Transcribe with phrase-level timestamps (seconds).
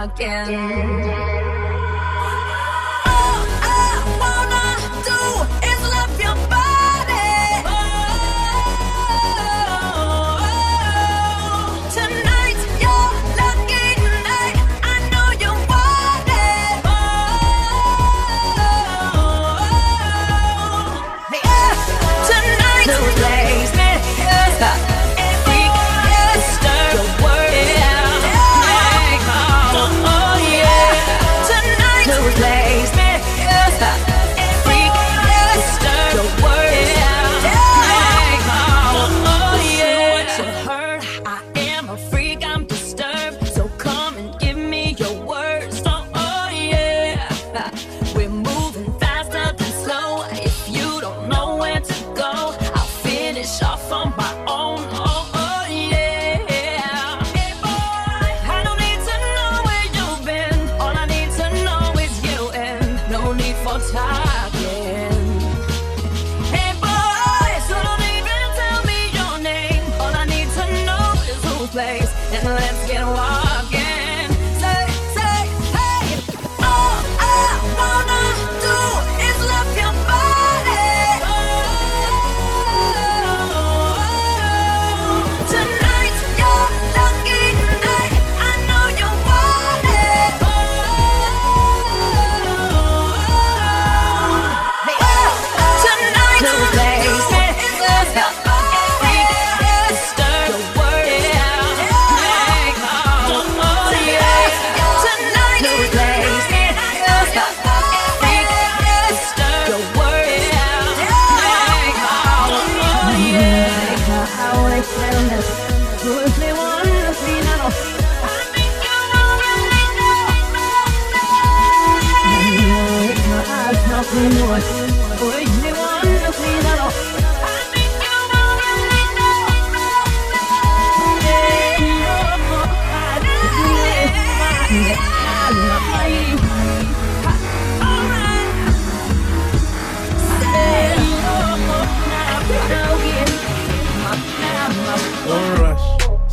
[0.02, 1.01] again.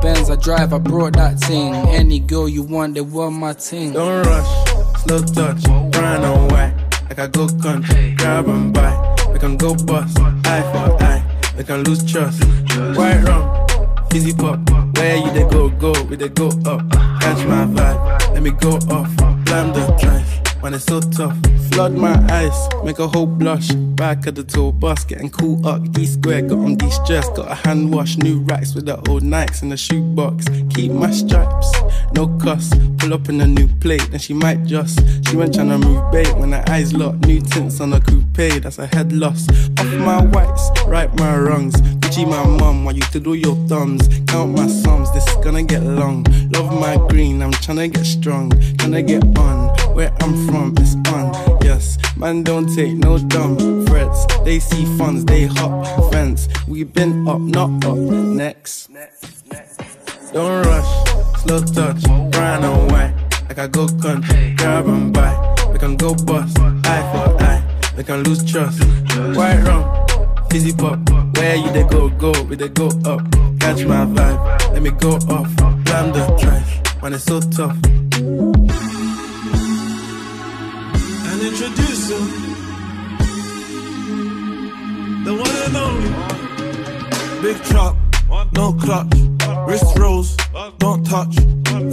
[0.00, 1.74] Benz, I drive, I brought that thing.
[1.88, 3.92] Any girl you want, they want my thing.
[3.92, 6.74] Don't rush, slow touch, grind on white.
[7.08, 9.16] Like I go country, grab and buy.
[9.32, 11.22] We can go bust, eye for eye.
[11.56, 12.42] We can lose trust.
[12.96, 13.66] White rum,
[14.10, 14.58] fizzy pop.
[14.96, 16.80] Where you they go, go, we they go up.
[17.20, 19.14] Catch my vibe, let me go off.
[19.44, 21.36] Blam the drive when it's so tough.
[21.72, 23.70] Flood my eyes, make a whole blush.
[24.00, 25.90] Back of the tour bus, getting cool up.
[25.92, 28.16] D square, got on de stress, got a hand wash.
[28.18, 30.46] New racks with the old Nikes in the shoebox.
[30.74, 31.72] Keep my stripes,
[32.14, 32.72] no cuss.
[32.98, 34.98] Pull up in a new plate, then she might just.
[35.28, 37.26] She went tryna move bait when her eyes locked.
[37.26, 39.48] New tints on a coupe, that's a head loss.
[39.78, 41.74] Off my whites, right my wrongs.
[42.00, 42.59] Gucci my
[42.90, 44.08] mum, while you do your thumbs.
[44.26, 46.24] Count my sums, this is gonna get long.
[46.52, 48.50] Love my green, I'm tryna get strong.
[48.50, 51.32] Tryna get on, where I'm from it's on,
[51.62, 51.98] yes.
[52.16, 54.26] Man, don't take no dumb threats.
[54.44, 56.48] They see funds, they hop fence.
[56.66, 57.96] We been up, not up.
[57.96, 58.90] Next.
[60.32, 63.14] Don't rush, slow touch, brown and white.
[63.48, 65.34] Like I go country, grab and buy.
[65.72, 67.62] We can go bust, eye for eye.
[67.96, 68.80] We can lose trust.
[69.34, 69.82] White rum,
[70.50, 70.98] fizzy pop.
[71.36, 73.20] Where you they go, go, we they go up.
[73.60, 75.48] Catch my vibe, let me go off.
[75.84, 77.76] Blam the drive, man, it's so tough.
[81.40, 82.26] introducing
[85.24, 86.10] the one and only
[87.42, 87.96] Big truck,
[88.52, 89.14] no clutch,
[89.66, 90.36] wrist rolls,
[90.78, 91.34] don't touch.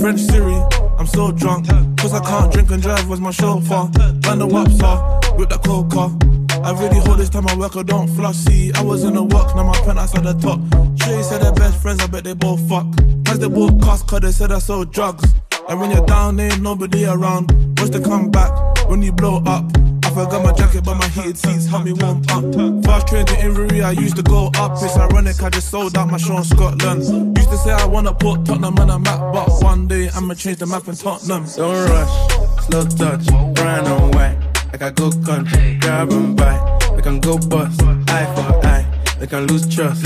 [0.01, 0.59] French Siri,
[0.97, 1.67] I'm so drunk.
[1.97, 3.87] Cause I can't drink and drive, where's my chauffeur?
[4.19, 6.36] Band the waps off, with the coca.
[6.67, 8.35] I really hold this time I work, I don't floss.
[8.39, 10.59] See, I was in the work, now my penthouse at the top.
[10.99, 12.87] Shay said they're best friends, I bet they both fuck.
[13.29, 15.23] As they both cost, cause they said I sold drugs.
[15.69, 17.51] And when you're down, ain't nobody around.
[17.79, 18.51] What's the comeback
[18.89, 19.63] when you blow up?
[20.03, 22.83] I forgot my jacket, but my heated seats help me warm up.
[22.83, 24.73] Fast train to Inverness, I used to go up.
[24.83, 27.37] It's ironic, I just sold out my show in Scotland.
[27.37, 30.57] Used to say I wanna put Tottenham on a map, but one day I'ma change
[30.57, 31.45] the map in Tottenham.
[31.45, 34.56] Don't rush, slow touch, brown and white.
[34.71, 36.57] Like I go country, grab and buy.
[36.95, 38.85] We can go bust, eye for eye.
[39.19, 40.05] We can lose trust.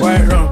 [0.00, 0.48] White rum,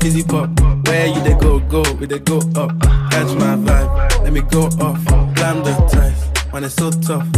[0.00, 0.48] fizzy pop.
[0.86, 2.70] Where you they go, go, we they go up.
[3.10, 5.04] Catch my vibe, let me go off.
[5.34, 7.30] Blam the ties, man, it's so tough.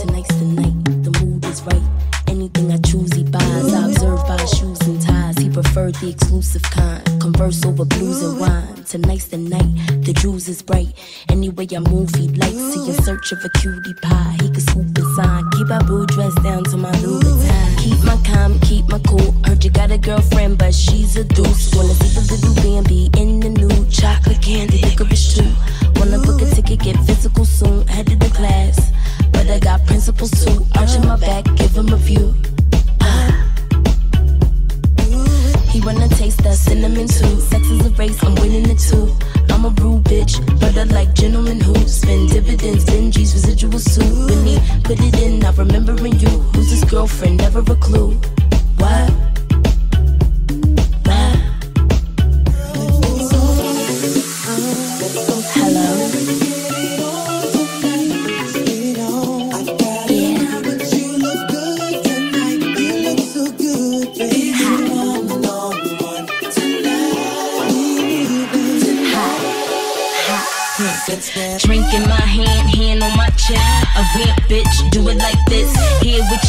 [0.00, 1.82] Tonight's the night, the mood is right.
[2.28, 3.74] Anything I choose, he buys.
[3.74, 5.38] I observe by shoes and ties.
[5.38, 7.02] He preferred the exclusive kind.
[7.20, 8.79] Converse over blues and wine.
[8.90, 9.70] Tonight's the night,
[10.02, 10.92] the juice is bright.
[11.28, 12.74] Anyway, I move, he likes.
[12.74, 14.36] He in search of a cutie pie.
[14.42, 15.44] He could swoop inside.
[15.52, 17.78] Keep my blue dress down to my Louboutin.
[17.78, 19.30] Keep my calm, keep my cool.
[19.46, 21.72] Heard you got a girlfriend, but she's a deuce.
[21.72, 25.52] Wanna see the little Bambi in the new chocolate candy, licorice too.
[25.94, 27.86] Wanna book a ticket, get physical soon.
[27.86, 28.90] Headed to class,
[29.30, 30.66] but I got principles too.
[30.76, 32.34] Arching my back, give him a view.
[36.42, 37.40] That cinnamon too.
[37.40, 39.14] Sex is a race, I'm winning it too.
[39.50, 44.28] I'm a rude bitch, but I like gentlemen who spend dividends, Benji's residual suit.
[44.28, 46.28] When he put it in, I remembering you.
[46.28, 47.38] Who's his girlfriend?
[47.38, 48.12] Never a clue.
[48.76, 49.29] What?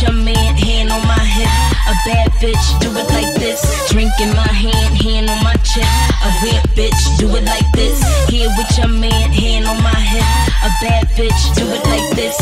[0.02, 1.50] Your man, hand on my hip.
[1.86, 3.62] A bad bitch, do it like this.
[3.90, 5.86] Drink in my hand, hand on my chest.
[6.26, 8.02] A vamp bitch, do it like this.
[8.30, 10.26] Here with your man, hand on my hip.
[10.66, 12.36] A bad bitch, do it like this.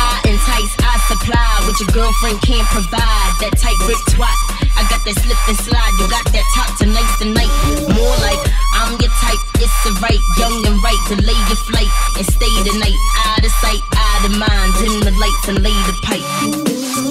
[0.00, 3.32] I entice, I supply what your girlfriend can't provide.
[3.44, 4.38] That tight grip twat.
[4.76, 5.92] I got that slip and slide.
[6.00, 7.52] You got that top tonight's the night.
[7.92, 8.40] More like
[8.80, 9.42] I'm your type.
[9.60, 11.00] It's the right, young and right.
[11.08, 12.98] Delay your flight and stay the night.
[13.28, 14.72] Out of sight, out of mind.
[14.80, 16.63] Dim the lights and lay the pipe.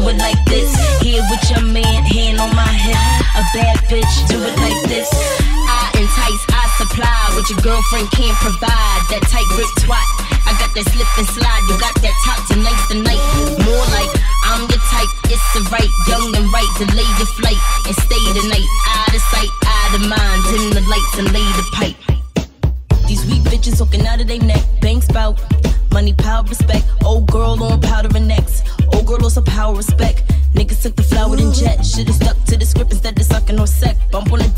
[0.00, 0.72] do it like this.
[1.00, 2.96] Here with your man, hand on my hip.
[3.36, 5.08] A bad bitch, do it like this.
[5.68, 9.00] I entice, I supply what your girlfriend can't provide.
[9.12, 10.06] That tight grip twat.
[10.48, 11.62] I got that slip and slide.
[11.68, 13.20] You got that top tonight's the night.
[13.68, 14.10] More like
[14.48, 15.10] I'm your type.
[15.28, 16.70] It's the right, young and right.
[16.80, 18.68] Delay your flight and stay the night.
[18.88, 20.40] Out of sight, out of mind.
[20.48, 21.98] Dim the lights and lay the pipe.
[23.06, 24.64] These weak bitches hooking out of their neck.
[24.80, 25.38] Bank spout.
[25.92, 26.86] Money, power, respect.
[27.04, 28.39] Old girl on powder and necks.
[29.60, 30.22] Power, respect.
[30.54, 31.84] Niggas took the flower and jet.
[31.84, 33.96] Should've stuck to the script instead of sucking on sec.
[34.10, 34.49] Bump on the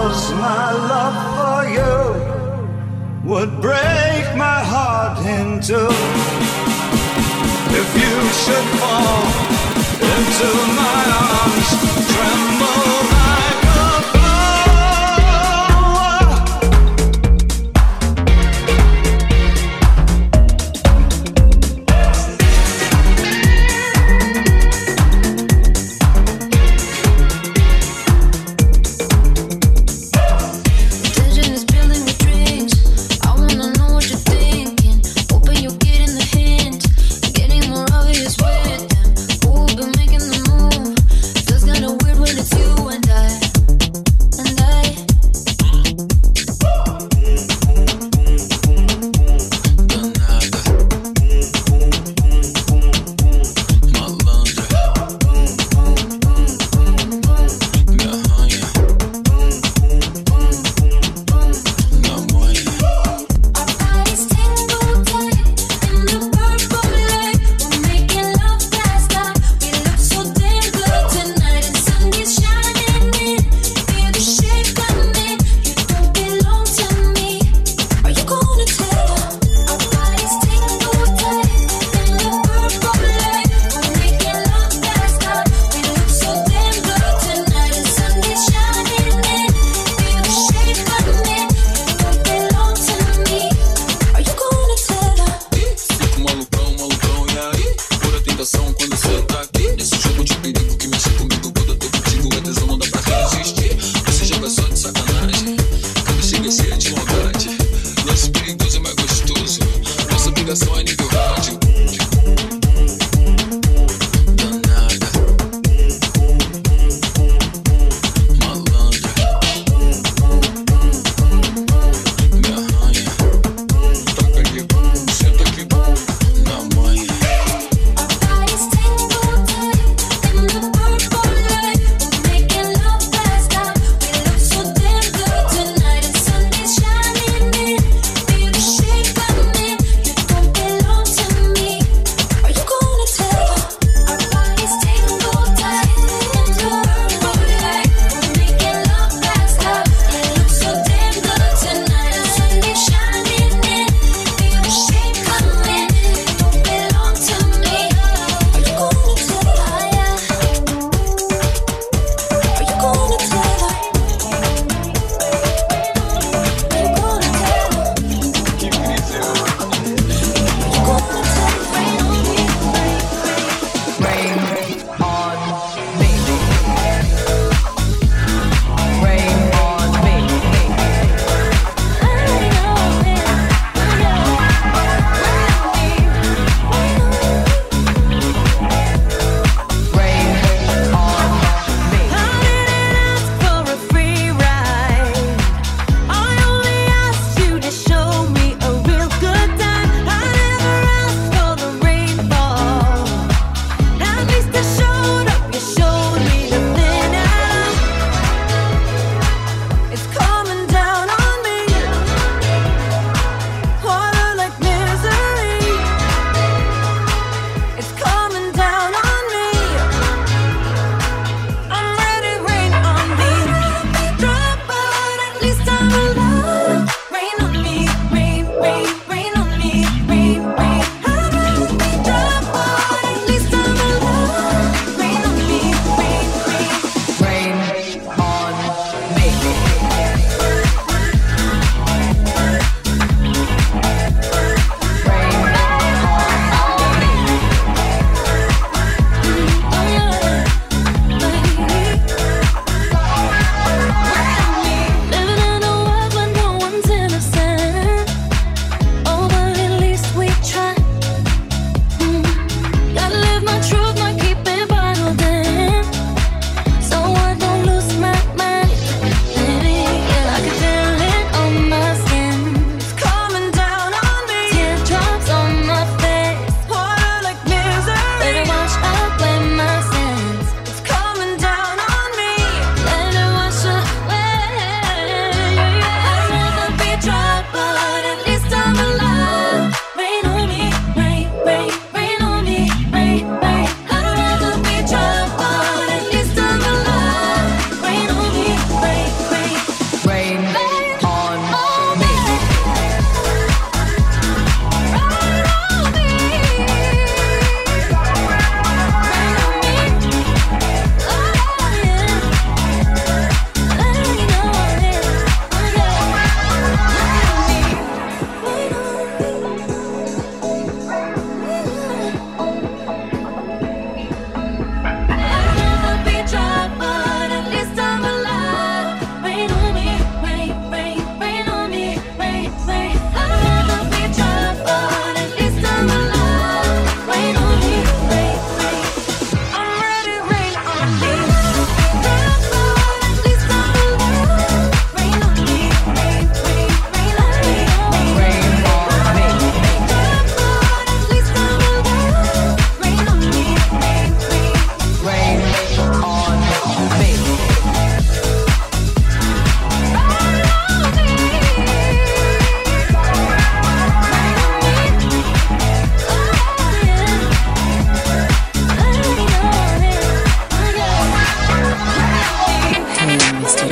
[0.00, 1.96] Cause my love for you
[3.30, 5.88] would break my heart in two.
[7.80, 9.22] If you should fall
[10.00, 11.29] into my arms.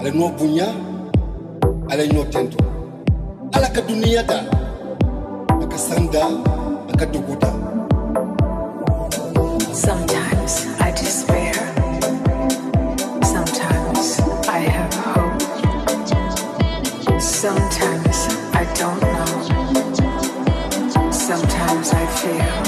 [0.00, 0.66] Aleno Bunya,
[1.90, 2.58] Aleno Tento,
[3.52, 4.42] Alakaduniata,
[5.62, 6.28] Akasanda,
[9.72, 11.54] Sometimes I despair.
[13.22, 15.40] Sometimes I have hope.
[17.20, 18.18] Sometimes
[18.54, 19.32] I don't know.
[21.12, 22.67] Sometimes I fear.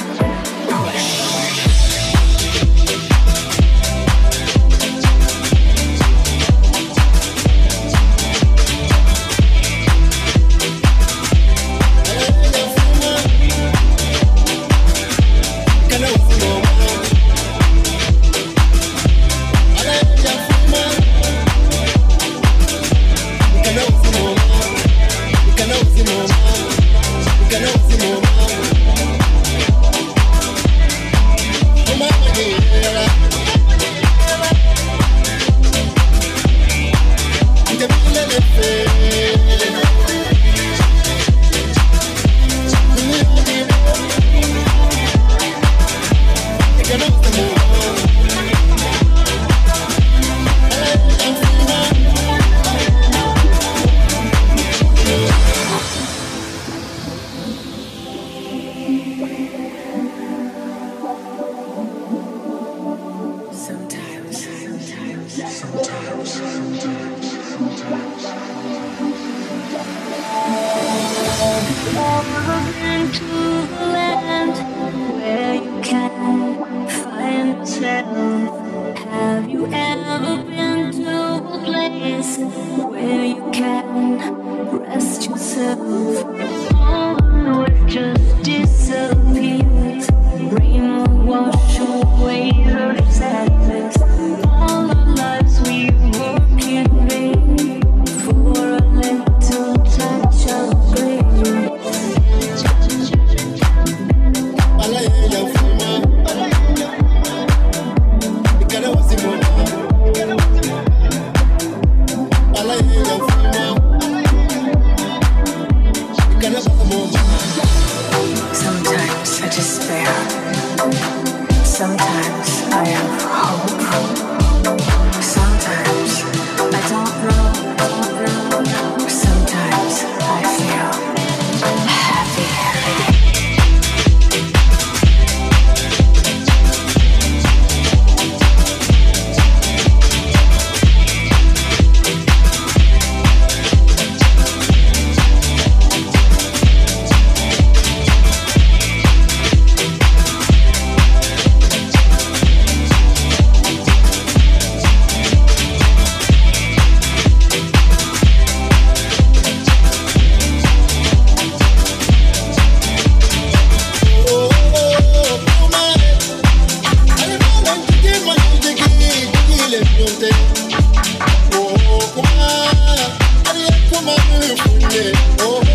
[174.11, 175.13] wanna.
[175.41, 175.70] Oh.